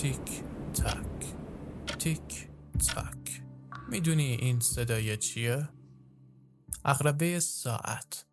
تیک 0.00 0.44
تک 0.74 1.34
تیک 1.98 2.48
تک 2.78 3.42
می‌دونی 3.88 4.22
این 4.22 4.60
صدای 4.60 5.16
چیه؟ 5.16 5.68
اقربه 6.84 7.40
ساعت. 7.40 8.26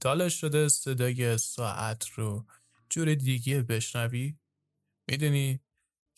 تالا 0.00 0.28
شده 0.28 0.68
صدای 0.68 1.38
ساعت 1.38 2.08
رو 2.08 2.46
جور 2.90 3.14
دیگه 3.14 3.62
بشنوی؟ 3.62 4.38
می‌دونی 5.08 5.60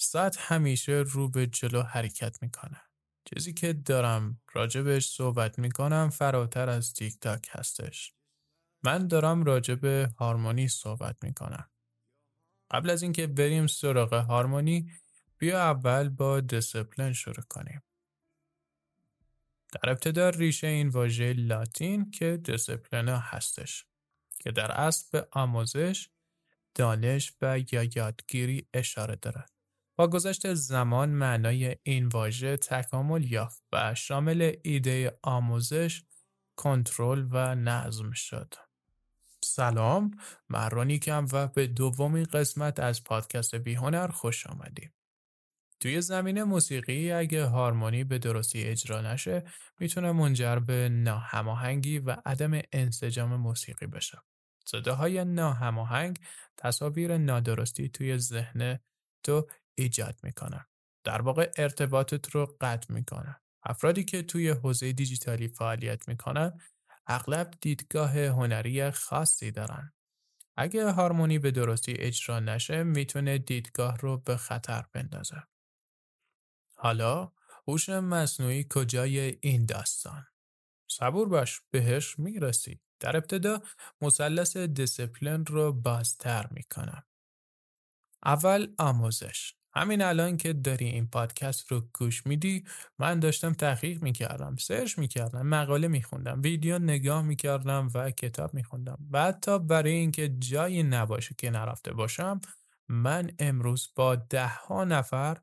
ساعت 0.00 0.36
همیشه 0.38 1.04
رو 1.06 1.28
به 1.28 1.46
جلو 1.46 1.82
حرکت 1.82 2.42
می‌کنه. 2.42 2.80
چیزی 3.24 3.52
که 3.52 3.72
دارم 3.72 4.40
راجبش 4.52 5.08
صحبت 5.08 5.58
می‌کنم 5.58 6.10
فراتر 6.10 6.68
از 6.68 6.94
تیک 6.94 7.20
تاک 7.20 7.48
هستش. 7.50 8.14
من 8.84 9.06
دارم 9.08 9.44
راجب 9.44 9.84
هارمونی 10.14 10.68
صحبت 10.68 11.16
می‌کنم. 11.22 11.70
قبل 12.70 12.90
از 12.90 13.02
اینکه 13.02 13.26
بریم 13.26 13.66
سراغ 13.66 14.14
هارمونی 14.14 14.92
بیا 15.38 15.58
اول 15.60 16.08
با 16.08 16.40
دسپلن 16.40 17.12
شروع 17.12 17.44
کنیم 17.48 17.82
در 19.72 19.90
ابتدا 19.90 20.28
ریشه 20.28 20.66
این 20.66 20.88
واژه 20.88 21.32
لاتین 21.32 22.10
که 22.10 22.36
دسپلنا 22.36 23.18
هستش 23.18 23.86
که 24.38 24.50
در 24.50 24.72
اصل 24.72 25.08
به 25.12 25.28
آموزش، 25.32 26.08
دانش 26.74 27.32
و 27.42 27.58
یا 27.72 27.82
یادگیری 27.96 28.68
اشاره 28.74 29.16
دارد. 29.16 29.50
با 29.96 30.08
گذشت 30.08 30.54
زمان 30.54 31.08
معنای 31.08 31.76
این 31.82 32.08
واژه 32.08 32.56
تکامل 32.56 33.32
یافت 33.32 33.62
و 33.72 33.94
شامل 33.94 34.52
ایده 34.62 35.18
آموزش، 35.22 36.04
کنترل 36.56 37.28
و 37.30 37.54
نظم 37.54 38.12
شد. 38.12 38.54
سلام، 39.44 40.10
من 40.48 40.70
رونیکم 40.70 41.26
و 41.32 41.46
به 41.46 41.66
دومین 41.66 42.24
قسمت 42.24 42.80
از 42.80 43.04
پادکست 43.04 43.54
بیهنر 43.54 44.08
خوش 44.08 44.46
آمدیم. 44.46 44.92
توی 45.80 46.00
زمینه 46.00 46.44
موسیقی 46.44 47.12
اگه 47.12 47.44
هارمونی 47.44 48.04
به 48.04 48.18
درستی 48.18 48.64
اجرا 48.64 49.00
نشه 49.00 49.44
می‌تونه 49.80 50.12
منجر 50.12 50.56
به 50.56 50.88
ناهماهنگی 50.88 51.98
و 51.98 52.16
عدم 52.26 52.60
انسجام 52.72 53.36
موسیقی 53.36 53.86
بشه. 53.86 54.18
صداهای 54.66 55.24
ناهماهنگ 55.24 56.18
تصاویر 56.56 57.16
نادرستی 57.18 57.88
توی 57.88 58.18
ذهن 58.18 58.78
تو 59.24 59.46
ایجاد 59.78 60.20
می‌کنن. 60.22 60.66
در 61.04 61.22
واقع 61.22 61.52
ارتباطت 61.56 62.30
رو 62.30 62.56
قطع 62.60 62.92
می‌کنن. 62.92 63.36
افرادی 63.62 64.04
که 64.04 64.22
توی 64.22 64.48
حوزه 64.48 64.92
دیجیتالی 64.92 65.48
فعالیت 65.48 66.08
می‌کنن 66.08 66.60
اغلب 67.08 67.50
دیدگاه 67.60 68.18
هنری 68.18 68.90
خاصی 68.90 69.50
دارن. 69.50 69.92
اگه 70.56 70.90
هارمونی 70.90 71.38
به 71.38 71.50
درستی 71.50 71.92
اجرا 71.92 72.40
نشه 72.40 72.82
می‌تونه 72.82 73.38
دیدگاه 73.38 73.98
رو 73.98 74.18
به 74.18 74.36
خطر 74.36 74.86
بندازه. 74.92 75.42
حالا 76.76 77.32
هوش 77.68 77.88
مصنوعی 77.88 78.66
کجای 78.70 79.38
این 79.40 79.66
داستان؟ 79.66 80.26
صبور 80.90 81.28
باش 81.28 81.60
بهش 81.70 82.18
می‌رسی. 82.18 82.80
در 83.00 83.16
ابتدا 83.16 83.62
مثلث 84.00 84.56
دیسپلین 84.56 85.46
رو 85.46 85.72
بازتر 85.72 86.46
می‌کنم. 86.50 87.02
اول 88.24 88.74
آموزش. 88.78 89.57
همین 89.78 90.02
الان 90.02 90.36
که 90.36 90.52
داری 90.52 90.84
این 90.86 91.06
پادکست 91.06 91.72
رو 91.72 91.88
گوش 91.98 92.26
میدی 92.26 92.64
من 92.98 93.20
داشتم 93.20 93.52
تحقیق 93.52 94.02
می‌کردم 94.02 94.56
سرچ 94.56 94.98
می‌کردم 94.98 95.46
مقاله 95.46 95.88
میخوندم 95.88 96.42
ویدیو 96.42 96.78
نگاه 96.78 97.22
می‌کردم 97.22 97.90
و 97.94 98.10
کتاب 98.10 98.54
میخوندم 98.54 98.98
بعد 99.00 99.40
تا 99.40 99.58
برای 99.58 99.92
اینکه 99.92 100.28
جایی 100.28 100.82
نباشه 100.82 101.34
که 101.38 101.50
نرفته 101.50 101.92
باشم 101.92 102.40
من 102.88 103.30
امروز 103.38 103.92
با 103.96 104.16
ده 104.16 104.48
ها 104.48 104.84
نفر 104.84 105.38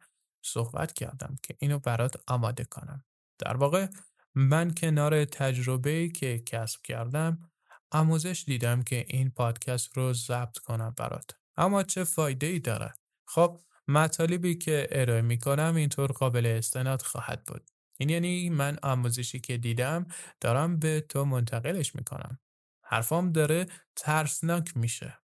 صحبت 0.46 0.94
کردم 0.94 1.36
که 1.44 1.56
اینو 1.60 1.80
برات 1.80 2.16
آماده 2.28 2.64
کنم. 2.64 3.04
در 3.40 3.58
واقع 3.58 3.88
من 4.36 4.74
کنار 4.74 5.26
تجربه 5.26 6.10
که 6.10 6.40
کسب 6.40 6.82
کردم 6.82 7.52
آموزش 7.92 8.44
دیدم 8.48 8.84
که 8.84 9.06
این 9.08 9.32
پادکست 9.32 9.98
رو 9.98 10.14
ضبط 10.14 10.58
کنم 10.58 10.94
برات. 10.98 11.32
اما 11.58 11.84
چه 11.84 12.04
فایده 12.04 12.48
ای 12.48 12.60
داره؟ 12.60 12.94
خب 13.28 13.60
مطالبی 13.88 14.56
که 14.56 14.88
ارائه 14.92 15.22
می 15.22 15.38
کنم 15.38 15.76
اینطور 15.76 16.12
قابل 16.12 16.46
استناد 16.46 17.02
خواهد 17.02 17.44
بود. 17.44 17.72
این 18.00 18.10
یعنی 18.10 18.50
من 18.50 18.78
آموزشی 18.84 19.40
که 19.40 19.58
دیدم 19.58 20.06
دارم 20.42 20.80
به 20.80 21.06
تو 21.10 21.26
منتقلش 21.26 21.96
می‌کنم. 21.96 22.40
حرفام 22.84 23.32
داره 23.32 23.66
ترسناک 23.96 24.78
میشه. 24.78 25.20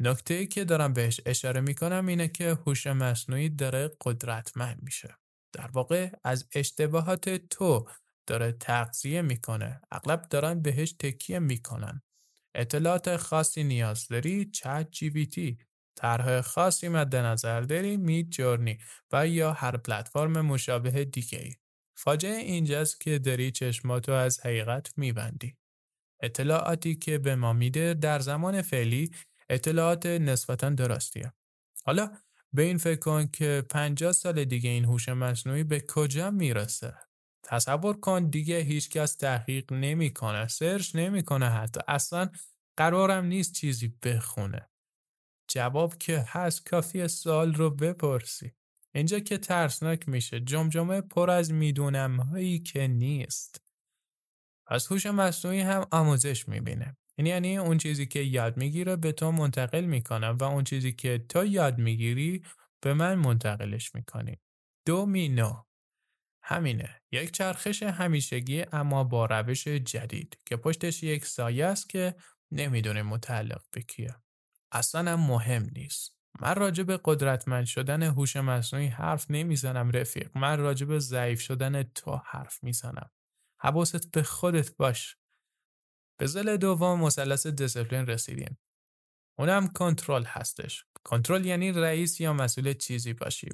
نکته 0.00 0.46
که 0.46 0.64
دارم 0.64 0.92
بهش 0.92 1.20
اشاره 1.26 1.60
می‌کنم 1.60 2.06
اینه 2.06 2.28
که 2.28 2.50
هوش 2.50 2.86
مصنوعی 2.86 3.48
داره 3.48 3.90
قدرتمند 4.00 4.82
میشه. 4.82 5.18
در 5.52 5.70
واقع 5.70 6.10
از 6.24 6.48
اشتباهات 6.54 7.28
تو 7.28 7.88
داره 8.26 8.52
تغذیه 8.52 9.22
می‌کنه. 9.22 9.80
اغلب 9.92 10.22
دارن 10.22 10.62
بهش 10.62 10.92
تکیه 10.92 11.38
می‌کنن. 11.38 12.02
اطلاعات 12.54 13.16
خاصی 13.16 13.64
نیاز 13.64 14.08
داری 14.08 14.50
چت 14.50 14.88
جی 14.90 15.10
بی 15.10 15.26
تی 15.26 15.58
طرح 15.96 16.40
خاصی 16.40 16.88
مد 16.88 17.16
نظر 17.16 17.60
داری 17.60 17.96
میت 17.96 18.28
جورنی 18.30 18.78
و 19.12 19.28
یا 19.28 19.52
هر 19.52 19.76
پلتفرم 19.76 20.40
مشابه 20.40 21.04
دیگه 21.04 21.38
ای. 21.38 21.52
فاجعه 21.96 22.36
اینجاست 22.36 23.00
که 23.00 23.18
داری 23.18 23.50
چشماتو 23.50 24.12
از 24.12 24.40
حقیقت 24.40 24.98
میبندی. 24.98 25.56
اطلاعاتی 26.22 26.94
که 26.94 27.18
به 27.18 27.36
ما 27.36 27.52
میده 27.52 27.94
در 27.94 28.18
زمان 28.18 28.62
فعلی 28.62 29.10
اطلاعات 29.50 30.06
نسبتا 30.06 30.70
درستیه. 30.70 31.32
حالا 31.84 32.10
به 32.52 32.62
این 32.62 32.78
فکر 32.78 32.98
کن 32.98 33.26
که 33.26 33.64
50 33.70 34.12
سال 34.12 34.44
دیگه 34.44 34.70
این 34.70 34.84
هوش 34.84 35.08
مصنوعی 35.08 35.64
به 35.64 35.80
کجا 35.88 36.30
می‌رسه؟ 36.30 36.94
تصور 37.42 38.00
کن 38.00 38.30
دیگه 38.30 38.58
هیچکس 38.58 39.16
تحقیق 39.16 39.72
نمی‌کنه، 39.72 40.48
سرچ 40.48 40.96
نمی‌کنه 40.96 41.50
حتی 41.50 41.80
اصلا 41.88 42.30
قرارم 42.76 43.24
نیست 43.24 43.52
چیزی 43.52 43.94
بخونه. 44.02 44.68
جواب 45.54 45.98
که 45.98 46.24
هست 46.28 46.66
کافی 46.66 47.08
سوال 47.08 47.54
رو 47.54 47.70
بپرسی. 47.70 48.52
اینجا 48.94 49.20
که 49.20 49.38
ترسناک 49.38 50.08
میشه 50.08 50.40
جمجمه 50.40 51.00
پر 51.00 51.30
از 51.30 51.52
می‌دونم 51.52 52.20
هایی 52.20 52.58
که 52.58 52.86
نیست. 52.86 53.62
از 54.66 54.86
هوش 54.86 55.06
مصنوعی 55.06 55.60
هم 55.60 55.86
آموزش 55.90 56.48
می‌بینه. 56.48 56.96
این 57.16 57.26
یعنی 57.26 57.58
اون 57.58 57.78
چیزی 57.78 58.06
که 58.06 58.20
یاد 58.20 58.56
می‌گیره 58.56 58.96
به 58.96 59.12
تو 59.12 59.32
منتقل 59.32 59.84
می‌کنم 59.84 60.36
و 60.40 60.44
اون 60.44 60.64
چیزی 60.64 60.92
که 60.92 61.24
تو 61.28 61.44
یاد 61.44 61.78
می‌گیری 61.78 62.44
به 62.80 62.94
من 62.94 63.14
منتقلش 63.14 63.94
می‌کنی. 63.94 64.40
دومینو 64.86 65.64
همینه 66.42 67.00
یک 67.12 67.30
چرخش 67.30 67.82
همیشگی 67.82 68.64
اما 68.72 69.04
با 69.04 69.26
روش 69.26 69.68
جدید 69.68 70.38
که 70.46 70.56
پشتش 70.56 71.02
یک 71.02 71.26
سایه 71.26 71.66
است 71.66 71.88
که 71.88 72.14
نمی‌دونه 72.52 73.02
متعلق 73.02 73.62
به 73.70 73.82
کیه. 73.82 74.23
اصلا 74.74 75.12
هم 75.12 75.20
مهم 75.20 75.70
نیست. 75.72 76.14
من 76.40 76.54
راجع 76.54 76.84
به 76.84 77.00
قدرتمند 77.04 77.64
شدن 77.66 78.02
هوش 78.02 78.36
مصنوعی 78.36 78.86
حرف 78.86 79.26
نمی‌زنم 79.30 79.90
رفیق. 79.90 80.38
من 80.38 80.58
راجع 80.58 80.86
به 80.86 80.98
ضعیف 80.98 81.40
شدن 81.40 81.82
تو 81.82 82.16
حرف 82.26 82.64
می‌زنم. 82.64 83.10
حواست 83.60 84.10
به 84.10 84.22
خودت 84.22 84.76
باش. 84.76 85.16
به 86.20 86.26
ضلع 86.26 86.56
دوم 86.56 87.00
مثلث 87.00 87.46
دیسپلین 87.46 88.06
رسیدیم. 88.06 88.58
اونم 89.38 89.68
کنترل 89.68 90.24
هستش. 90.24 90.84
کنترل 91.04 91.44
یعنی 91.46 91.72
رئیس 91.72 92.20
یا 92.20 92.32
مسئول 92.32 92.72
چیزی 92.72 93.12
باشی. 93.12 93.48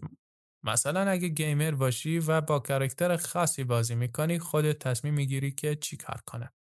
مثلا 0.63 1.11
اگه 1.11 1.29
gamer 1.29 1.71
باشی 1.71 2.19
و 2.19 2.41
با 2.41 2.61
character 2.61 3.17
خاصی 3.17 3.65
بازی 3.65 3.95
می‌کنی 3.95 4.39
خودت 4.39 4.79
تصمیم 4.79 5.15
می‌گیری 5.15 5.53
که 5.53 5.77
چی 5.77 5.97
کار 5.97 6.21
کنه. 6.27 6.53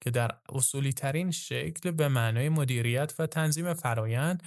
که 0.00 0.10
در 0.10 0.30
اصولی 0.48 0.92
ترین 0.92 1.30
شکل 1.30 1.90
به 1.90 2.08
معنای 2.08 2.48
مدیریت 2.48 3.14
و 3.18 3.26
تنظیم 3.26 3.74
فرایند 3.74 4.42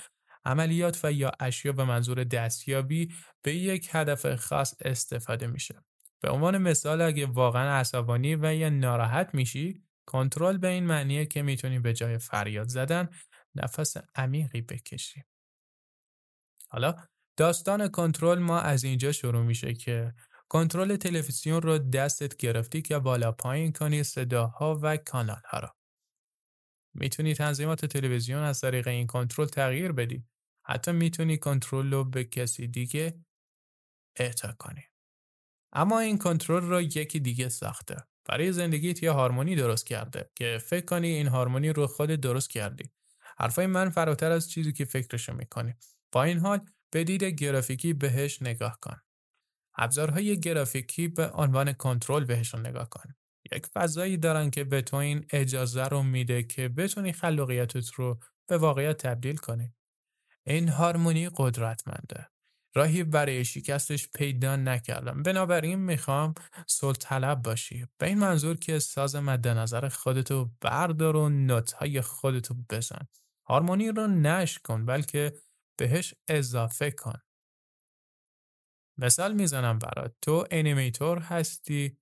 عملیات 0.46 1.00
و 1.04 1.12
یا 1.12 1.32
اشیا 1.40 1.72
به 1.72 1.84
منظور 1.84 2.24
دستیابی 2.24 3.14
به 3.42 3.56
یک 3.56 3.90
هدف 3.92 4.36
خاص 4.36 4.76
استفاده 4.82 5.48
میشه. 5.48 5.84
به 6.22 6.30
عنوان 6.30 6.58
مثال 6.58 7.02
اگه 7.02 7.26
واقعا 7.26 7.80
عصبانی 7.80 8.36
و 8.36 8.54
یا 8.54 8.70
ناراحت 8.70 9.36
میشی 9.36 9.84
کنترل 10.06 10.58
به 10.58 10.68
این 10.68 10.86
معنیه 10.86 11.26
که 11.26 11.42
می‌تونی 11.42 11.80
به 11.80 11.94
جای 11.94 12.18
فریاد 12.18 12.68
زدن 12.68 13.10
نفس 13.56 13.98
عمیقی 14.16 14.62
بکشی. 14.62 15.24
حالا 16.70 16.96
داستان 17.38 17.88
کنترل 17.88 18.40
ما 18.40 18.60
از 18.60 18.84
اینجا 18.84 19.12
شروع 19.12 19.44
میشه 19.44 19.74
که 19.74 20.14
کنترل 20.52 20.96
تلویزیون 20.96 21.62
رو 21.62 21.78
دستت 21.78 22.38
گرفتی 22.38 22.82
که 22.82 23.00
بالا 23.00 23.32
پایین 23.32 23.72
کنی 23.72 24.04
صداها 24.04 24.80
و 24.82 24.98
کانال 24.98 25.42
ها 25.46 25.60
رو. 25.60 25.70
می‌تونی 26.94 27.34
تنظیمات 27.34 27.86
تلویزیون 27.86 28.44
از 28.44 28.62
طریق 28.62 28.88
این 28.88 29.08
کنترل 29.08 29.48
تغییر 29.48 29.92
بدی. 29.92 30.26
حتی 30.66 30.92
می‌تونی 30.92 31.38
کنترل 31.38 31.92
رو 31.92 32.04
به 32.04 32.24
کسی 32.24 32.68
دیگه 32.68 33.20
اعطا 34.16 34.52
کنی. 34.52 34.84
اما 35.74 36.00
این 36.00 36.18
کنترل 36.18 36.64
رو 36.64 36.82
یکی 36.82 37.20
دیگه 37.20 37.50
ساخته. 37.50 37.98
برای 38.26 38.54
زندگیت 38.54 39.04
یه 39.04 39.12
هارمونی 39.12 39.56
درست 39.56 39.86
کرده 39.86 40.30
که 40.36 40.58
فکر 40.58 40.86
کنی 40.86 41.08
این 41.08 41.28
هارمونی 41.28 41.70
رو 41.70 41.88
خود 41.88 42.10
درست 42.10 42.50
کردی. 42.50 42.92
حرفای 43.38 43.68
من 43.68 43.90
فراتر 43.90 44.32
از 44.32 44.50
چیزی 44.50 44.74
که 44.74 44.86
فکرشو 44.86 45.34
می‌کنی. 45.34 45.74
با 46.12 46.24
این 46.24 46.40
حال 46.40 46.60
به 46.92 47.04
دید 47.04 47.24
گرافیکی 47.24 47.94
بهش 47.94 48.42
نگاه 48.42 48.80
کن. 48.82 49.02
ابزارهای 49.78 50.40
گرافیکی 50.40 51.08
به 51.08 51.30
عنوان 51.30 51.74
کنترل 51.74 52.26
بهشون 52.26 52.68
نگاه 52.68 52.90
کن. 52.90 53.14
یک 53.52 53.66
فضایی 53.66 54.18
دارن 54.18 54.50
که 54.50 54.64
به 54.64 54.82
تو 54.82 54.98
این 54.98 55.26
اجازه 55.30 55.84
رو 55.84 56.04
میده 56.04 56.44
که 56.44 56.70
بتونی 56.70 57.14
خلاقیتت 57.14 57.90
رو 57.94 58.20
به 58.48 58.58
واقعیت 58.58 58.98
تبدیل 58.98 59.38
کنی. 59.38 59.74
این 60.46 60.70
هارمونی 60.70 61.30
قدرتمنده. 61.36 62.28
راهی 62.76 63.04
برای 63.04 63.46
شکستش 63.46 64.10
پیدا 64.16 64.56
نکردم. 64.56 65.24
بنابراین 65.24 65.80
می‌خوام 65.80 66.34
صلح 66.68 66.98
طلب 66.98 67.42
باشی. 67.42 67.88
به 67.98 68.08
این 68.08 68.20
منظور 68.20 68.58
که 68.58 68.80
ساز 68.80 69.16
مد 69.16 69.48
نظر 69.48 69.90
خودتو 69.90 70.52
بردار 70.62 71.16
و 71.16 71.30
نوتهای 71.30 72.02
خودتو 72.02 72.56
بزن. 72.70 73.08
هارمونی 73.48 73.92
رو 73.92 74.08
نش 74.08 74.60
کن 74.60 74.86
بلکه 74.86 75.34
بهش 75.78 76.14
اضافه 76.28 76.92
کن. 76.92 77.20
مثال 79.02 79.34
می‌زنم 79.34 79.80
برات. 79.80 80.14
تو 80.22 80.46
animator 80.52 81.20
هستی 81.20 81.98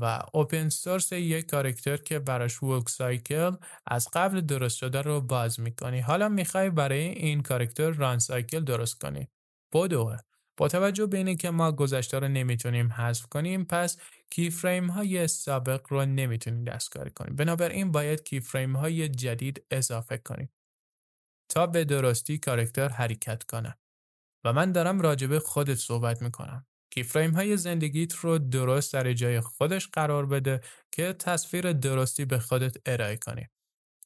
و 0.00 0.22
open 0.32 0.68
source 0.68 1.12
یک 1.12 1.46
character 1.46 1.96
که 1.96 2.18
براش 2.18 2.62
walk 2.62 2.88
cycle 2.88 3.56
از 3.86 4.08
قبل 4.12 4.40
درست 4.40 4.76
شده 4.76 5.02
رو 5.02 5.20
باز 5.20 5.60
می‌کنی. 5.60 6.00
حالا 6.00 6.28
می‌خوای 6.28 6.70
برای 6.70 7.08
این 7.08 7.42
character 7.42 7.90
run 7.90 8.18
cycle 8.18 8.60
درست 8.60 8.98
کنی. 9.00 9.28
بدوه. 9.74 10.16
با 10.56 10.68
توجه 10.68 11.06
به 11.06 11.16
اینه 11.16 11.36
که 11.36 11.50
ما 11.50 11.72
گذشته 11.72 12.18
رو 12.18 12.28
نمی‌تونیم 12.28 12.92
حذف 12.92 13.26
کنیم 13.26 13.64
پس 13.64 13.96
key 14.30 14.50
frame 14.50 14.90
های 14.90 15.28
سابق 15.28 15.86
رو 15.88 16.04
نمی‌تونیم 16.04 16.64
دستکاری 16.64 17.10
کنیم. 17.10 17.36
بنابراین 17.36 17.92
باید 17.92 18.22
key 18.22 18.40
frame 18.40 18.76
های 18.76 19.08
جدید 19.08 19.66
اضافه 19.70 20.18
کنیم 20.18 20.52
تا 21.48 21.66
به 21.66 21.84
درستی 21.84 22.38
کارکتر 22.38 22.88
حرکت 22.88 23.42
کنه. 23.42 23.81
و 24.44 24.52
من 24.52 24.72
دارم 24.72 25.00
راجبه 25.00 25.40
خودت 25.40 25.74
صحبت 25.74 26.22
می‌کنم 26.22 26.66
کیفریم 26.90 27.30
های 27.30 27.56
زندگیت 27.56 28.14
رو 28.14 28.38
درست 28.38 28.92
در 28.92 29.12
جای 29.12 29.40
خودش 29.40 29.88
قرار 29.88 30.26
بده 30.26 30.60
که 30.92 31.12
تصویر 31.12 31.72
درستی 31.72 32.24
به 32.24 32.38
خودت 32.38 32.76
ارائه 32.86 33.16
کنی. 33.16 33.48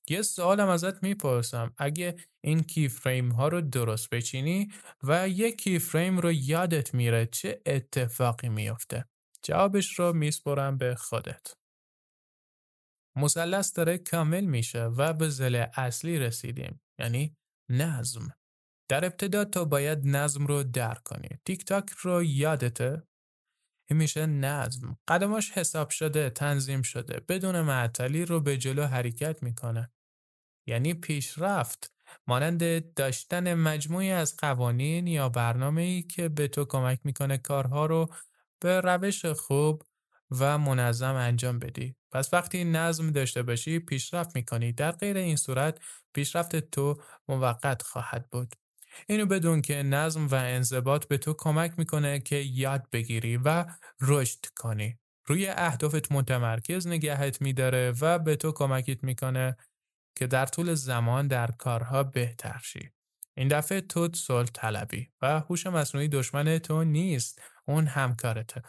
یه 0.09 0.23
سوالم 0.23 0.69
ازت 0.69 1.03
می‌پرسم 1.03 1.75
اگه 1.79 2.17
این 2.45 2.63
کیفریم 2.63 3.33
ها 3.33 3.49
رو 3.49 3.61
درست 3.61 4.11
بچینی 4.11 4.69
و 5.03 5.29
یک 5.29 5.59
کیفریم 5.59 6.19
رو 6.19 6.33
یادت 6.33 6.95
میره 6.95 7.27
چه 7.27 7.63
اتفاقی 7.67 8.49
میفته؟ 8.49 9.05
جوابش 9.43 9.99
رو 9.99 10.13
میسپرم 10.13 10.79
به 10.79 10.95
خودت. 10.95 11.57
مثلث 13.17 13.77
داره 13.77 13.99
کامل 13.99 14.45
میشه 14.45 14.85
و 14.85 15.13
به 15.13 15.29
زل 15.29 15.65
اصلی 15.75 16.19
رسیدیم 16.19 16.81
یعنی 16.99 17.37
نظم. 17.71 18.29
در 18.89 19.05
ابتدا 19.05 19.45
تو 19.45 19.65
باید 19.65 19.99
نظم 20.07 20.47
رو 20.47 20.63
درک 20.63 21.03
کنی. 21.03 21.29
تیک 21.45 21.65
تاک 21.65 21.91
رو 21.91 22.23
یادته؟ 22.23 23.03
میشه 23.91 24.27
نظم. 24.27 24.99
قدماش 25.09 25.51
حساب 25.51 25.91
شده، 25.91 26.31
تنظیم 26.31 26.83
شده. 26.83 27.21
بدون 27.29 27.61
معطلی 27.61 28.25
رو 28.25 28.41
به 28.41 28.57
جلو 28.57 28.85
حرکت 28.87 29.43
می‌کنه. 29.43 29.91
یعنی 30.69 30.95
پیشرفت. 30.95 31.93
مانند 32.27 32.95
داشتن 32.95 33.55
مجموعی 33.55 34.11
از 34.11 34.37
قوانین 34.37 35.07
یا 35.07 35.29
برنامه 35.29 35.83
ای 35.83 36.03
که 36.03 36.29
به 36.29 36.49
تو 36.49 36.65
کمک 36.65 37.01
می‌کنه 37.05 37.39
کارها 37.39 37.87
رو 37.87 38.15
به 38.61 38.81
روش 38.81 39.27
خوب 39.27 39.83
و 40.31 40.59
منظم 40.59 41.15
انجام 41.15 41.59
بدی. 41.59 41.97
پس 42.13 42.35
وقتی 42.35 42.65
نظم 42.65 43.11
داشته 43.11 43.43
باشی 43.43 43.79
پیشرفت 43.79 44.37
می‌کنی. 44.37 44.73
در 44.73 44.93
غیر 44.93 45.17
این 45.17 45.37
صورت 45.37 45.79
پیشرفت 46.15 46.57
تو 46.57 47.03
موقت 47.29 47.83
خواهد 47.83 48.31
بود. 48.31 48.55
اینو 49.09 49.27
بدون 49.27 49.63
که 49.63 49.83
نظم 49.83 50.27
و 50.27 50.35
انضباط 50.35 51.07
به 51.07 51.19
تو 51.19 51.35
کمک 51.39 51.73
می‌کنه 51.79 52.21
که 52.21 52.37
یاد 52.37 52.91
بگیری 52.93 53.37
و 53.37 53.65
رشد 54.01 54.47
کنی. 54.57 54.99
روی 55.27 55.49
اهدافت 55.49 56.13
متمرکز 56.13 56.87
نگهت 56.87 57.43
میداره 57.43 57.95
و 58.01 58.19
به 58.19 58.37
تو 58.37 58.53
کمکت 58.53 59.05
می‌کنه 59.05 59.57
که 60.17 60.27
در 60.27 60.47
طول 60.47 60.75
زمان 60.75 61.29
در 61.29 61.51
کارها 61.51 62.03
بهتر 62.03 62.61
شی. 62.65 62.91
این 63.37 63.49
دفعه 63.49 63.81
تو 63.81 64.09
صلح 64.15 64.49
طلبی 64.55 65.11
و 65.23 65.41
هوش 65.41 65.67
مصنوعی 65.67 66.09
دشمن 66.09 66.59
تو 66.59 66.85
نیست 66.85 67.43
اون 67.65 67.87
همکارته 67.87 68.63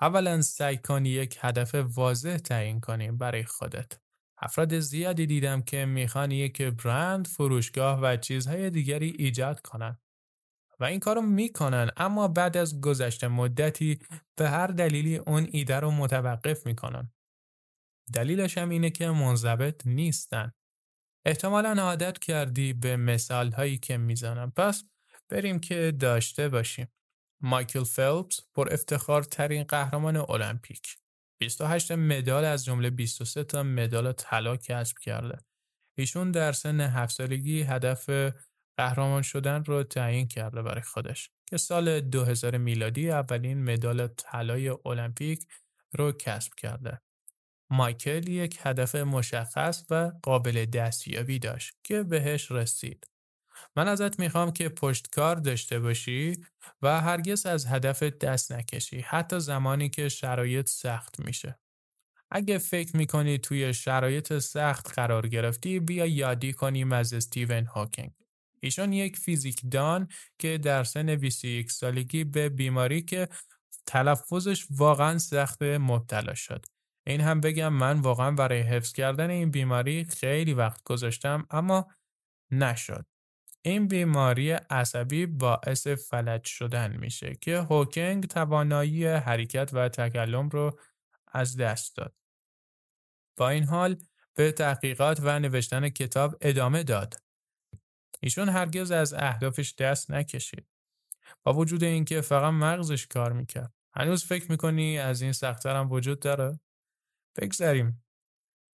اولا 0.00 0.42
سعی 0.42 0.78
کنی 0.78 1.08
یک 1.08 1.38
هدف 1.40 1.74
واضح 1.74 2.36
تعیین 2.36 2.80
کنی 2.80 3.10
برای 3.10 3.44
خودت 3.44 3.92
افراد 4.40 4.78
زیادی 4.78 5.26
دیدم 5.26 5.62
که 5.62 5.84
می‌خوان 5.84 6.30
یک 6.30 6.62
برند، 6.62 7.26
فروشگاه 7.26 8.00
و 8.00 8.16
چیزهای 8.16 8.70
دیگری 8.70 9.14
ایجاد 9.18 9.60
کنن. 9.60 9.98
و 10.80 10.84
این 10.84 11.00
کارو 11.00 11.22
می‌کنن 11.22 11.90
اما 11.96 12.28
بعد 12.28 12.56
از 12.56 12.80
گذشت 12.80 13.24
مدتی 13.24 13.98
به 14.36 14.48
هر 14.48 14.66
دلیلی 14.66 15.16
اون 15.16 15.48
ایده 15.52 15.80
رو 15.80 15.90
متوقف 15.90 16.66
می‌کنن. 16.66 17.12
دلیلش 18.14 18.58
هم 18.58 18.68
اینه 18.68 18.90
که 18.90 19.10
منضبط 19.10 19.86
نیستن. 19.86 20.52
احتمالا 21.26 21.82
عادت 21.82 22.18
کردی 22.18 22.72
به 22.72 22.96
مثال 22.96 23.52
هایی 23.52 23.78
که 23.78 23.96
می‌زنم 23.96 24.50
پس 24.56 24.84
بریم 25.28 25.58
که 25.58 25.92
داشته 26.00 26.48
باشیم. 26.48 26.88
مایکل 27.40 27.84
فلپس 27.84 28.40
پر 28.54 28.72
افتخار 28.72 29.22
ترین 29.22 29.62
قهرمان 29.62 30.16
المپیک 30.16 30.98
28 31.38 31.92
مدال 31.92 32.44
از 32.44 32.64
جمله 32.64 32.90
23 32.90 33.44
تا 33.44 33.62
مدال 33.62 34.12
طلا 34.12 34.56
کسب 34.56 34.98
کرده. 34.98 35.38
ایشون 35.98 36.30
در 36.30 36.52
سن 36.52 36.80
7 36.80 37.14
سالگی 37.14 37.62
هدف 37.62 38.10
قهرمان 38.76 39.22
شدن 39.22 39.64
رو 39.64 39.82
تعیین 39.82 40.28
کرده 40.28 40.62
برای 40.62 40.82
خودش 40.82 41.30
که 41.46 41.56
سال 41.56 42.00
2000 42.00 42.56
میلادی 42.56 43.10
اولین 43.10 43.64
مدال 43.72 44.06
طلای 44.06 44.68
المپیک 44.86 45.46
رو 45.92 46.12
کسب 46.12 46.52
کرده. 46.54 47.00
مایکل 47.70 48.28
یک 48.28 48.58
هدف 48.62 48.94
مشخص 48.94 49.84
و 49.90 50.12
قابل 50.22 50.64
دستیابی 50.64 51.38
داشت 51.38 51.74
که 51.84 52.02
بهش 52.02 52.50
رسید. 52.50 53.06
من 53.76 53.88
ازت 53.88 54.20
می‌خوام 54.20 54.50
که 54.50 54.68
پشتکار 54.68 55.36
داشته 55.36 55.80
باشی 55.80 56.44
و 56.82 57.00
هرگز 57.00 57.46
از 57.46 57.66
هدف 57.66 58.02
دست 58.02 58.52
نکشی 58.52 59.00
حتی 59.00 59.40
زمانی 59.40 59.88
که 59.88 60.08
شرایط 60.08 60.68
سخت 60.68 61.20
میشه. 61.20 61.58
اگه 62.30 62.58
فکر 62.58 62.96
می‌کنی 62.96 63.38
توی 63.38 63.74
شرایط 63.74 64.38
سخت 64.38 64.92
قرار 64.94 65.28
گرفتی 65.28 65.80
بیا 65.80 66.06
یادی 66.06 66.52
کنیم 66.52 66.92
از 66.92 67.12
استیون 67.12 67.64
هاکینگ. 67.64 68.12
ایشون 68.60 68.92
یک 68.92 69.16
فیزیکدان 69.16 70.08
که 70.38 70.58
در 70.58 70.84
سن 70.84 71.16
21 71.16 71.72
سالگی 71.72 72.24
به 72.24 72.48
بیماری 72.48 73.02
که 73.02 73.28
تلفظش 73.86 74.66
واقعا 74.70 75.18
سخت 75.18 75.62
مبتلا 75.62 76.34
شد. 76.34 76.66
این 77.06 77.20
هم 77.20 77.40
بگم 77.40 77.72
من 77.72 78.00
واقعا 78.00 78.30
برای 78.30 78.60
حفظ 78.60 78.92
کردن 78.92 79.30
این 79.30 79.50
بیماری 79.50 80.04
خیلی 80.04 80.52
وقت 80.52 80.82
گذاشتم 80.82 81.46
اما 81.50 81.86
نشد. 82.50 83.06
این 83.68 83.88
بیماری 83.88 84.50
عصبی 84.50 85.26
باعث 85.26 85.86
فلج 85.86 86.44
شدن 86.44 86.96
میشه 86.96 87.34
که 87.34 87.58
هوکینگ 87.58 88.26
توانایی 88.26 89.06
حرکت 89.06 89.70
و 89.72 89.88
تکلم 89.88 90.48
رو 90.48 90.78
از 91.32 91.56
دست 91.56 91.96
داد. 91.96 92.14
با 93.36 93.48
این 93.48 93.64
حال 93.64 93.96
به 94.34 94.52
تحقیقات 94.52 95.20
و 95.22 95.38
نوشتن 95.38 95.88
کتاب 95.88 96.36
ادامه 96.40 96.82
داد. 96.82 97.22
ایشون 98.20 98.48
هرگز 98.48 98.90
از 98.90 99.14
اهدافش 99.14 99.74
دست 99.74 100.10
نکشید. 100.10 100.66
با 101.42 101.54
وجود 101.54 101.84
اینکه 101.84 102.20
فقط 102.20 102.52
مغزش 102.52 103.06
کار 103.06 103.32
می‌کرد. 103.32 103.72
هنوز 103.94 104.24
فکر 104.24 104.50
می‌کنی 104.50 104.98
از 104.98 105.22
این 105.22 105.32
سختتر 105.32 105.76
هم 105.76 105.92
وجود 105.92 106.20
داره؟ 106.20 106.60
بگذاریم. 107.36 108.04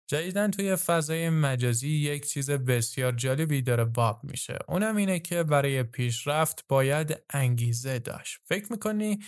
جدیدن 0.09 0.51
توی 0.51 0.75
فضای 0.75 1.29
مجازی 1.29 1.89
یک 1.89 2.25
چیز 2.27 2.51
بسیار 2.51 3.11
جالبی 3.11 3.61
داره 3.61 3.85
باب 3.85 4.23
میشه. 4.23 4.59
اونم 4.67 4.95
اینه 4.95 5.19
که 5.19 5.43
برای 5.43 5.83
پیشرفت 5.83 6.65
باید 6.67 7.23
انگیزه 7.29 7.99
داشت. 7.99 8.39
فکر 8.45 8.71
می‌کنی 8.71 9.19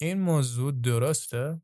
این 0.00 0.20
موضوع 0.20 0.72
درسته؟ 0.72 1.62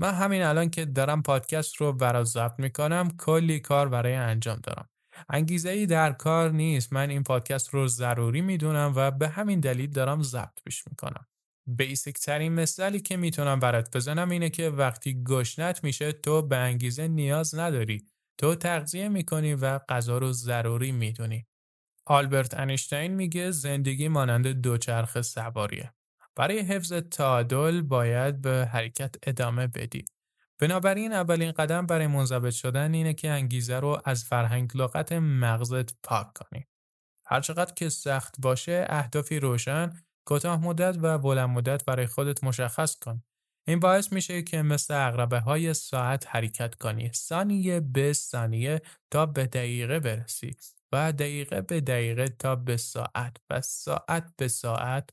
من 0.00 0.14
همین 0.14 0.42
الان 0.42 0.70
که 0.70 0.84
دارم 0.84 1.22
پادکست 1.22 1.76
رو 1.76 1.92
برای 1.92 2.24
ضبط 2.24 2.60
می‌کنم 2.60 3.08
کلی 3.18 3.60
کار 3.60 3.88
برای 3.88 4.14
انجام 4.14 4.60
دارم. 4.62 4.88
انگیزه 5.28 5.70
ای 5.70 5.86
در 5.86 6.12
کار 6.12 6.50
نیست. 6.50 6.92
من 6.92 7.10
این 7.10 7.22
پادکست 7.22 7.68
رو 7.74 7.88
ضروری 7.88 8.40
می‌دونم 8.40 8.92
و 8.96 9.10
به 9.10 9.28
همین 9.28 9.60
دلیل 9.60 9.90
دارم 9.90 10.22
ضبط 10.22 10.62
پیش 10.64 10.88
می‌کنم. 10.88 11.26
بیسیک 11.76 12.18
ترین 12.18 12.52
مثالی 12.52 13.00
که 13.00 13.16
می‌تونم 13.16 13.60
برات 13.60 13.96
بزنم 13.96 14.30
اینه 14.30 14.50
که 14.50 14.70
وقتی 14.70 15.24
گشنت 15.24 15.84
میشه 15.84 16.12
تو 16.12 16.42
به 16.42 16.56
انگیزه 16.56 17.08
نیاز 17.08 17.54
نداری. 17.54 18.06
تو 18.38 18.54
تغذیه 18.54 19.08
می‌کنی 19.08 19.54
و 19.54 19.78
غذا 19.78 20.18
رو 20.18 20.32
ضروری 20.32 20.92
می‌دونی. 20.92 21.46
آلبرت 22.06 22.54
انیشتین 22.54 23.14
میگه 23.14 23.50
زندگی 23.50 24.08
مانند 24.08 24.46
دوچرخه 24.46 25.22
سواریه. 25.22 25.92
برای 26.36 26.58
حفظ 26.58 26.92
تعادل 26.92 27.80
باید 27.80 28.40
به 28.40 28.68
حرکت 28.72 29.14
ادامه 29.22 29.66
بدی. 29.66 30.04
بنابراین 30.58 31.12
اولین 31.12 31.52
قدم 31.52 31.86
برای 31.86 32.06
منضبط 32.06 32.52
شدن 32.52 32.94
اینه 32.94 33.14
که 33.14 33.30
انگیزه 33.30 33.80
رو 33.80 34.02
از 34.04 34.24
فرهنگ 34.24 34.70
لغت 34.74 35.12
مغزت 35.12 35.94
پاک 36.02 36.26
کنی. 36.34 36.66
هرچقدر 37.26 37.74
که 37.74 37.88
سخت 37.88 38.34
باشه 38.38 38.86
اهدافی 38.88 39.40
روشن 39.40 39.92
کوتاه 40.24 40.60
مدت 40.60 40.98
و 41.02 41.18
بلند 41.18 41.48
مدت 41.48 41.84
برای 41.84 42.06
خودت 42.06 42.44
مشخص 42.44 42.96
کن. 42.98 43.22
این 43.68 43.80
باعث 43.80 44.12
میشه 44.12 44.42
که 44.42 44.62
مثل 44.62 44.94
اغربه 44.94 45.40
های 45.40 45.74
ساعت 45.74 46.26
حرکت 46.28 46.74
کنی. 46.74 47.12
ثانیه 47.12 47.80
به 47.80 48.12
ثانیه 48.12 48.82
تا 49.10 49.26
به 49.26 49.46
دقیقه 49.46 50.00
برسی 50.00 50.56
و 50.92 51.12
دقیقه 51.12 51.60
به 51.60 51.80
دقیقه 51.80 52.28
تا 52.28 52.56
به 52.56 52.76
ساعت 52.76 53.36
و 53.50 53.60
ساعت 53.60 54.32
به 54.36 54.48
ساعت 54.48 55.10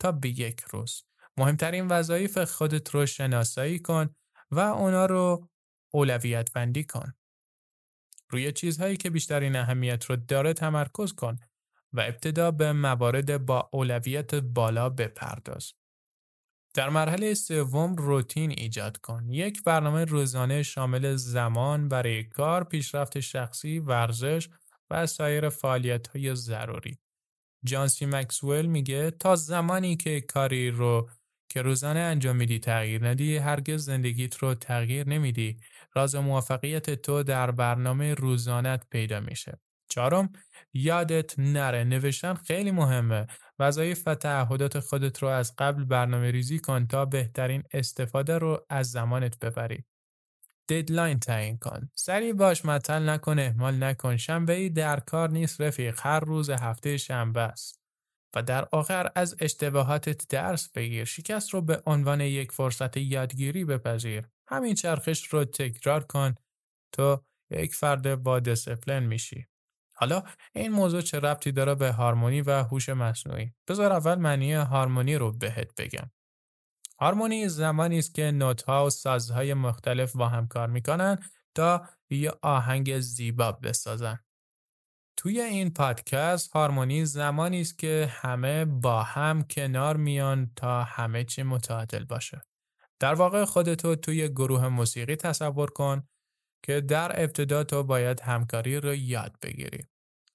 تا 0.00 0.12
به 0.12 0.28
یک 0.28 0.60
روز. 0.60 1.04
مهمترین 1.36 1.88
وظایف 1.88 2.38
خودت 2.38 2.90
رو 2.90 3.06
شناسایی 3.06 3.78
کن 3.78 4.14
و 4.50 4.58
اونا 4.58 5.06
رو 5.06 5.48
اولویت 5.94 6.52
بندی 6.52 6.84
کن. 6.84 7.14
روی 8.30 8.52
چیزهایی 8.52 8.96
که 8.96 9.10
بیشترین 9.10 9.56
اهمیت 9.56 10.04
رو 10.04 10.16
داره 10.16 10.52
تمرکز 10.52 11.12
کن. 11.12 11.38
و 11.94 12.00
ابتدا 12.00 12.50
به 12.50 12.72
موارد 12.72 13.46
با 13.46 13.68
اولویت 13.72 14.34
بالا 14.34 14.88
بپرداز. 14.88 15.72
در 16.74 16.88
مرحله 16.88 17.34
سوم 17.34 17.96
روتین 17.96 18.50
ایجاد 18.50 18.96
کن. 18.96 19.28
یک 19.28 19.62
برنامه 19.62 20.04
روزانه 20.04 20.62
شامل 20.62 21.16
زمان 21.16 21.88
برای 21.88 22.24
کار، 22.24 22.64
پیشرفت 22.64 23.20
شخصی، 23.20 23.78
ورزش 23.78 24.48
و 24.90 25.06
سایر 25.06 25.48
فعالیت 25.48 26.08
های 26.08 26.34
ضروری. 26.34 26.98
جانسی 27.64 28.06
مکسول 28.06 28.66
میگه 28.66 29.10
تا 29.10 29.36
زمانی 29.36 29.96
که 29.96 30.20
کاری 30.20 30.70
رو 30.70 31.10
که 31.48 31.62
روزانه 31.62 32.00
انجام 32.00 32.36
میدی 32.36 32.58
تغییر 32.58 33.08
ندی 33.08 33.36
هرگز 33.36 33.84
زندگیت 33.84 34.36
رو 34.36 34.54
تغییر 34.54 35.08
نمیدی 35.08 35.60
راز 35.94 36.14
موفقیت 36.14 36.90
تو 36.90 37.22
در 37.22 37.50
برنامه 37.50 38.14
روزانت 38.14 38.86
پیدا 38.90 39.20
میشه 39.20 39.60
چهارم 39.94 40.32
یادت 40.72 41.38
نره 41.38 41.84
نوشتن 41.84 42.34
خیلی 42.34 42.70
مهمه. 42.70 43.26
وظایف 43.58 44.02
و 44.06 44.14
تعهدات 44.14 44.80
خودت 44.80 45.22
رو 45.22 45.28
از 45.28 45.54
قبل 45.58 45.84
برنامه 45.84 46.30
ریزی 46.30 46.58
کن 46.58 46.86
تا 46.86 47.04
بهترین 47.04 47.62
استفاده 47.72 48.38
رو 48.38 48.66
از 48.68 48.90
زمانت 48.90 49.38
ببری. 49.38 49.84
ددلاین 50.68 51.18
تعیین 51.18 51.58
کن. 51.58 51.90
سریع 51.94 52.32
باش 52.32 52.64
مطل 52.64 53.08
نکن 53.08 53.38
اهمال 53.38 53.82
نکن. 53.82 54.16
شنبه 54.16 54.52
ای 54.52 54.70
در 54.70 55.00
کار 55.00 55.30
نیست 55.30 55.60
رفیق. 55.60 56.00
هر 56.02 56.20
روز 56.20 56.50
هفته 56.50 56.96
شنبه 56.96 57.40
است. 57.40 57.80
و 58.36 58.42
در 58.42 58.68
آخر 58.72 59.10
از 59.14 59.36
اشتباهاتت 59.40 60.28
درس 60.28 60.68
بگیر. 60.68 61.04
شکست 61.04 61.54
رو 61.54 61.62
به 61.62 61.82
عنوان 61.86 62.20
یک 62.20 62.52
فرصت 62.52 62.96
یادگیری 62.96 63.64
بپذیر. 63.64 64.24
همین 64.48 64.74
چرخش 64.74 65.26
رو 65.26 65.44
تکرار 65.44 66.04
کن. 66.04 66.34
تا 66.92 67.24
یک 67.50 67.74
فرد 67.74 68.22
با 68.22 68.40
دسپلن 68.40 69.02
میشی. 69.02 69.46
حالا 69.94 70.22
این 70.52 70.72
موضوع 70.72 71.00
چه 71.00 71.20
ربطی 71.20 71.52
داره 71.52 71.74
به 71.74 71.92
هارمونی 71.92 72.40
و 72.40 72.62
هوش 72.62 72.88
مصنوعی؟ 72.88 73.52
بذار 73.68 73.92
اول 73.92 74.14
معنی 74.14 74.52
هارمونی 74.52 75.16
رو 75.16 75.32
بهت 75.32 75.80
بگم. 75.80 76.10
هارمونی 77.00 77.48
زمانی 77.48 77.98
است 77.98 78.14
که 78.14 78.30
نوت‌ها 78.30 78.86
و 78.86 78.90
سازهای 78.90 79.54
مختلف 79.54 80.16
با 80.16 80.28
هم 80.28 80.48
کار 80.48 80.68
می‌کنن 80.68 81.18
تا 81.54 81.88
یه 82.10 82.32
آهنگ 82.42 83.00
زیبا 83.00 83.52
بسازن. 83.52 84.18
توی 85.16 85.40
این 85.40 85.70
پادکست 85.70 86.52
هارمونی 86.52 87.04
زمانی 87.04 87.60
است 87.60 87.78
که 87.78 88.08
همه 88.10 88.64
با 88.64 89.02
هم 89.02 89.42
کنار 89.42 89.96
میان 89.96 90.50
تا 90.56 90.82
همه 90.82 91.24
چی 91.24 91.42
متعادل 91.42 92.04
باشه. 92.04 92.42
در 93.00 93.14
واقع 93.14 93.44
خودتو 93.44 93.94
توی 93.94 94.28
گروه 94.28 94.68
موسیقی 94.68 95.16
تصور 95.16 95.70
کن 95.70 96.08
که 96.64 96.80
در 96.80 97.22
ابتدا 97.22 97.64
تو 97.64 97.82
باید 97.82 98.20
همکاری 98.20 98.80
رو 98.80 98.94
یاد 98.94 99.36
بگیری. 99.42 99.84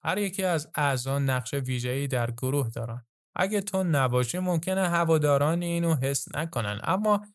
هر 0.02 0.18
یکی 0.18 0.44
از 0.44 0.68
اعضا 0.74 1.18
نقش 1.18 1.54
ویژه‌ای 1.54 2.06
در 2.06 2.30
گروه 2.30 2.70
دارن. 2.70 3.06
اگه 3.36 3.60
تو 3.60 3.82
نباشی 3.82 4.38
ممکنه 4.38 4.88
هواداران 4.88 5.62
اینو 5.62 5.94
حس 5.94 6.34
نکنن 6.34 6.80
اما 6.84 7.26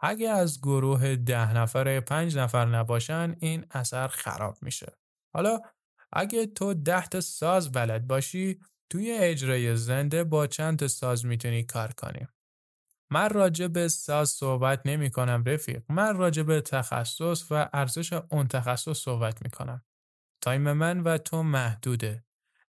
اگه 0.00 0.30
از 0.30 0.60
گروه 0.60 1.16
ده 1.16 1.56
نفره 1.56 2.00
پنج 2.00 2.38
نفر 2.38 2.64
نباشن 2.64 3.36
این 3.40 3.66
اثر 3.70 4.08
خراب 4.08 4.58
میشه. 4.62 4.92
حالا 5.34 5.60
اگه 6.12 6.46
تو 6.46 6.74
ده 6.74 7.06
تا 7.06 7.20
ساز 7.20 7.72
بلد 7.72 8.06
باشی 8.06 8.60
توی 8.90 9.16
اجرای 9.20 9.76
زنده 9.76 10.24
با 10.24 10.46
چند 10.46 10.78
تا 10.78 10.88
ساز 10.88 11.26
می‌تونی 11.26 11.62
کار 11.62 11.92
کنی. 11.92 12.26
من 13.10 13.28
راجع 13.28 13.66
به 13.66 13.88
ساز 13.88 14.28
صحبت 14.28 14.82
نمی 14.84 15.10
کنم 15.10 15.44
رفیق. 15.46 15.82
من 15.88 16.16
راجع 16.16 16.42
به 16.42 16.60
تخصص 16.60 17.44
و 17.50 17.68
ارزش 17.72 18.12
اون 18.12 18.48
تخصص 18.48 18.98
صحبت 18.98 19.42
می 19.42 19.50
کنم. 19.50 19.84
تایم 20.40 20.72
من 20.72 21.00
و 21.00 21.18
تو 21.18 21.42
محدوده. 21.42 22.24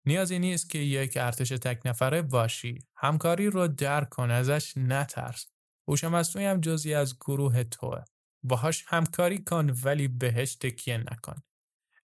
نیازی 0.04 0.38
نیست 0.38 0.70
که 0.70 0.78
یک 0.78 1.12
ارتش 1.20 1.48
تک 1.48 1.80
نفره 1.84 2.22
باشی. 2.22 2.78
همکاری 2.96 3.46
رو 3.46 3.68
درک 3.68 4.08
کن 4.08 4.30
ازش 4.30 4.72
نترس. 4.76 5.46
هوش 5.88 6.04
مصنوعی 6.04 6.48
هم 6.48 6.60
جزی 6.60 6.94
از 6.94 7.18
گروه 7.18 7.64
توه. 7.64 8.04
باهاش 8.42 8.84
همکاری 8.88 9.38
کن 9.38 9.70
ولی 9.84 10.08
بهش 10.08 10.54
تکیه 10.54 10.98
نکن. 10.98 11.42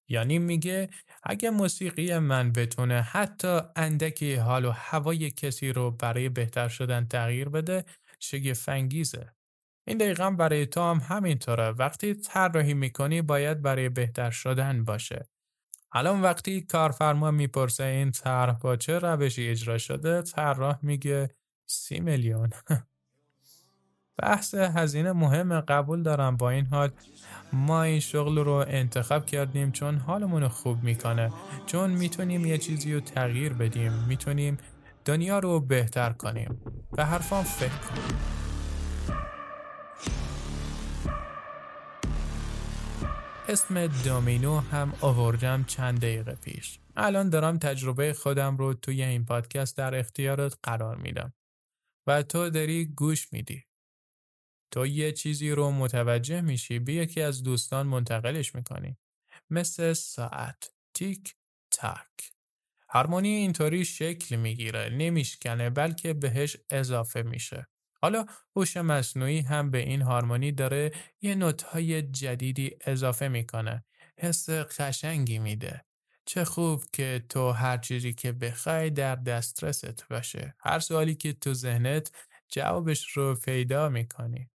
یعنی 0.08 0.40
میگه 0.40 0.90
اگه 1.24 1.50
موسیقی 1.50 2.20
من 2.20 2.52
بتونه 2.52 3.02
حتی 3.02 3.60
اندکی 3.76 4.36
حال 4.36 4.66
و 4.66 4.72
هوای 4.72 5.32
کسی 5.32 5.74
رو 5.74 5.92
برای 5.92 6.30
بهتر 6.30 6.68
شدن 6.68 7.06
تغییر 7.06 7.50
بده 7.50 7.86
شگفنگیزه. 8.20 9.34
این 9.88 9.98
دقیقا 9.98 10.32
برای 10.32 10.66
تو 10.66 10.82
هم 10.82 10.98
همینطوره. 10.98 11.70
وقتی 11.70 12.14
طراحی 12.14 12.74
می‌کنی 12.74 13.22
باید 13.22 13.62
برای 13.62 13.90
بهتر 13.90 14.32
شدن 14.32 14.84
باشه. 14.84 15.28
الان 15.92 16.22
وقتی 16.22 16.62
کارفرما 16.62 17.32
می‌پرسه 17.32 17.84
این 17.84 18.12
طرح 18.12 18.54
با 18.54 18.76
چه 18.76 19.00
روشی 19.00 19.50
اجرا 19.50 19.78
شده 19.78 20.22
طراح 20.22 20.80
میگه 20.82 21.30
سی 21.66 22.00
میلیون. 22.00 22.50
بحث 24.18 24.56
هزینه 24.56 25.12
مهم 25.12 25.62
قبول 25.62 26.04
دارم 26.04 26.38
با 26.38 26.50
این 26.50 26.66
حال. 26.66 26.92
ما 27.54 27.84
این 27.84 28.00
شغل 28.00 28.38
رو 28.38 28.66
انتخاب 28.68 29.26
کردیم 29.26 29.72
چون 29.72 29.98
حالمون 29.98 30.48
خوب 30.48 30.84
می‌کنه. 30.84 31.34
چون 31.66 31.90
می‌تونیم 31.90 32.46
یه 32.46 32.58
چیزی 32.58 32.94
رو 32.94 33.00
تغییر 33.00 33.54
بدیم. 33.54 33.94
می‌تونیم 33.94 34.58
دنیا 35.06 35.40
رو 35.40 35.60
بهتر 35.60 36.14
کنیم 36.14 36.62
به 36.92 37.06
حرفان 37.06 37.44
فکر 37.44 37.78
کنیم. 37.78 38.20
اسم 43.48 43.88
دامینو 43.88 44.60
هم 44.60 44.94
آوردم 45.02 45.64
چند 45.64 45.98
دقیقه 45.98 46.36
پیش. 46.36 46.80
الان 46.96 47.30
دارم 47.30 47.58
تجربه 47.58 48.14
خودم 48.14 48.58
رو 48.58 48.74
توی 48.74 49.04
این 49.04 49.26
پادکست 49.26 49.78
در 49.78 49.96
اختیارت 49.96 50.58
قرار 50.64 50.98
میدم. 50.98 51.34
و 52.08 52.24
تو 52.24 52.50
داری 52.50 52.86
گوش 52.86 53.34
میدی. 53.34 53.64
تو 54.72 54.86
یه 54.86 55.12
چیزی 55.12 55.52
رو 55.52 55.72
متوجه 55.72 56.42
میشی 56.42 56.80
به 56.80 56.94
یکی 56.94 57.22
از 57.22 57.44
دوستان 57.44 57.88
منتقلش 57.88 58.56
می‌کنی. 58.56 58.98
مثل 59.50 59.94
ساعت. 59.94 60.72
تیک 60.94 61.36
تاک. 61.72 62.39
هارمونی 62.90 63.30
اینطوری 63.30 63.86
شکل 63.86 64.36
می‌گیره 64.36 64.90
نمیشکنه 64.90 65.70
بلکه 65.70 66.14
بهش 66.14 66.58
اضافه 66.70 67.22
میشه. 67.22 67.68
حالا 68.02 68.26
هوش 68.56 68.78
مصنوعی 68.78 69.40
هم 69.40 69.72
به 69.72 69.78
این 69.78 70.02
هارمونی 70.02 70.52
داره 70.52 70.92
یه 71.22 71.36
نوت‌های 71.36 72.02
جدیدی 72.02 72.72
اضافه 72.86 73.28
می‌کنه. 73.28 73.86
حس 74.20 74.50
قشنگی 74.50 75.40
میده. 75.40 75.86
چه 76.26 76.46
خوب 76.46 76.84
که 76.94 77.26
تو 77.30 77.52
هر 77.52 77.78
چیزی 77.78 78.14
که 78.14 78.32
بخوای 78.32 78.90
در 78.90 79.16
دسترست 79.16 80.08
باشه. 80.10 80.56
هر 80.60 80.80
سوالی 80.80 81.16
که 81.16 81.34
تو 81.34 81.54
ذهنت 81.54 82.12
جوابش 82.52 83.18
رو 83.18 83.36
پیدا 83.36 83.90
می‌کنی. 83.90 84.50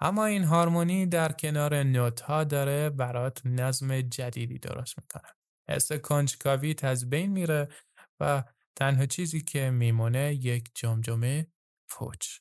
اما 0.00 0.26
این 0.26 0.44
هارمونی 0.44 1.06
در 1.06 1.32
کنار 1.32 1.82
نوت 1.82 2.20
ها 2.20 2.44
داره 2.44 2.90
برات 2.90 3.40
نظم 3.44 4.00
جدیدی 4.00 4.58
درست 4.58 4.94
می‌کنه. 4.98 5.41
حس 5.68 5.92
کنجکاوی 5.92 6.74
از 6.82 7.10
بین 7.10 7.30
میره 7.30 7.68
و 8.20 8.44
تنها 8.76 9.06
چیزی 9.06 9.40
که 9.40 9.70
میمونه 9.70 10.34
یک 10.34 10.70
جمجمه 10.74 11.46
پوچ. 11.90 12.38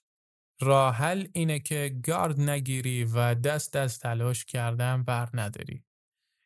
راه 0.61 0.95
حل 0.95 1.27
اینه 1.33 1.59
که 1.59 1.99
گارد 2.03 2.39
نگیری 2.39 3.03
و 3.03 3.35
دست 3.35 3.75
از 3.75 3.99
تلاش 3.99 4.45
کردن 4.45 5.03
بر 5.03 5.29
نداری. 5.33 5.85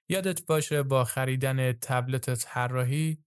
یادت 0.10 0.46
باشه 0.46 0.84
با 0.84 1.04
خریدن 1.04 1.72
تبلت 1.72 2.34
طراحی 2.34 3.24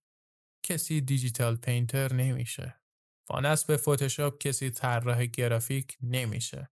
کسی 0.63 1.01
دیجیتال 1.01 1.57
پینتر 1.57 2.13
نمیشه. 2.13 2.81
با 3.27 3.41
نصب 3.41 3.77
فتوشاپ 3.77 4.39
کسی 4.39 4.71
طراح 4.71 5.25
گرافیک 5.27 5.97
نمیشه. 6.03 6.71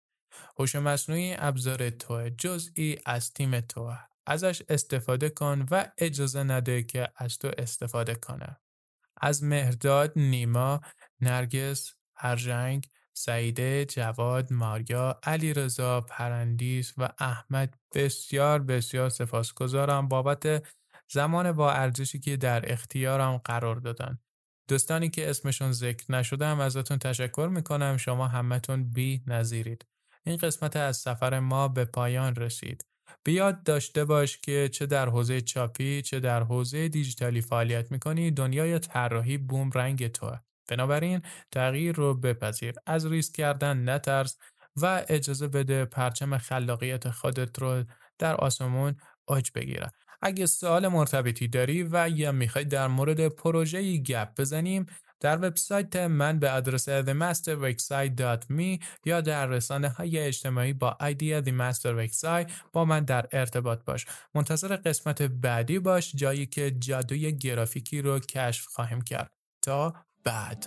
هوش 0.59 0.77
مصنوعی 0.77 1.35
ابزار 1.39 1.91
تو 1.91 2.29
جزئی 2.29 2.99
از 3.07 3.33
تیم 3.33 3.61
تو 3.61 3.97
ازش 4.27 4.63
استفاده 4.69 5.31
کن 5.31 5.67
و 5.71 5.85
اجازه 5.99 6.43
نده 6.43 6.83
که 6.83 7.09
از 7.17 7.39
تو 7.39 7.51
استفاده 7.59 8.15
کنه 8.15 8.61
از 9.21 9.45
مهرداد، 9.45 10.13
نیما، 10.17 10.81
نرگس، 11.21 11.95
ارجنگ، 12.17 12.89
سعیده، 13.15 13.85
جواد، 13.85 14.53
ماریا، 14.53 15.21
علی 15.23 15.55
رضا، 15.55 16.01
پرندیس 16.01 16.95
و 16.97 17.09
احمد 17.19 17.75
بسیار 17.95 18.63
بسیار 18.63 19.09
سپاسگزارم 19.09 20.09
بابت 20.09 20.67
زمان 21.13 21.53
با 21.53 21.73
ارزشی 21.73 22.19
که 22.21 22.37
در 22.37 22.73
اختیارم 22.73 23.37
قرار 23.39 23.77
دادن. 23.77 24.19
دوستانی 24.69 25.11
که 25.11 25.31
اسمشون 25.31 25.73
ذکر 25.73 26.13
نشده 26.13 26.47
هم 26.47 26.61
ازتون 26.61 26.99
تشکر 26.99 27.49
می‌کنم 27.53 27.97
شما 27.97 28.29
همتون 28.29 28.91
بی 28.91 29.23
نظیرید. 29.27 29.87
این 30.25 30.37
قسمت 30.37 30.77
از 30.77 30.97
سفر 30.97 31.41
ما 31.41 31.69
به 31.69 31.85
پایان 31.85 32.35
رسید. 32.35 32.85
بیاد 33.25 33.63
داشته 33.63 34.05
باش 34.05 34.39
که 34.39 34.69
چه 34.73 34.87
در 34.87 35.09
حوزه 35.09 35.41
چاپی 35.41 36.03
چه 36.03 36.21
در 36.21 36.43
حوزه 36.43 36.89
دیجیتالی 36.89 37.41
فعالیت 37.41 37.93
می‌کنی 37.93 38.31
دنیای 38.31 38.79
طراحی 38.79 39.39
بوم 39.39 39.71
رنگ 39.75 40.07
توه. 40.09 40.39
بنابراین 40.69 41.23
تغییر 41.53 41.95
رو 41.97 42.15
بپذیر 42.15 42.75
از 42.87 43.07
ریسک 43.07 43.35
کردن 43.35 43.89
نترس 43.89 44.39
و 44.77 45.05
اجازه 45.09 45.49
بده 45.49 45.85
پرچم 45.85 46.39
خلاقیت 46.39 47.11
خودت 47.11 47.59
رو 47.59 47.85
در 48.19 48.35
آسمون 48.35 48.97
آج 49.27 49.51
بگیره 49.55 49.91
اگه 50.23 50.47
سوال 50.47 50.89
مرتبطی 50.89 51.49
داری 51.49 51.83
و 51.83 52.09
یا 52.09 52.33
می‌خوای 52.33 52.65
در 52.65 52.89
مورد 52.89 53.29
پروژه 53.29 53.97
گپ 53.97 54.29
بزنیم 54.41 54.87
در 55.21 55.37
وبسایت 55.37 55.97
من 55.97 56.39
به 56.39 56.51
آدرس 56.51 56.89
themasterwebsite.me 56.89 58.85
یا 59.05 59.21
در 59.21 59.47
رسانه 59.47 59.89
های 59.89 60.19
اجتماعی 60.19 60.73
با 60.73 60.97
ایدی 61.01 61.43
themasterwebsite 61.43 62.51
با 62.73 62.85
من 62.85 63.05
در 63.05 63.27
ارتباط 63.33 63.85
باش. 63.85 64.07
منتظر 64.35 64.77
قسمت 64.77 65.23
بعدی 65.23 65.79
باش 65.79 66.13
جایی 66.17 66.47
که 66.47 66.71
جادوی 66.71 67.33
گرافیکی 67.33 68.03
رو 68.03 68.19
کشف 68.19 68.65
خواهیم 68.67 69.01
کرد. 69.01 69.31
تا 69.63 69.95
بعد 70.25 70.67